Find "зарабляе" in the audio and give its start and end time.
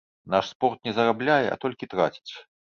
1.01-1.47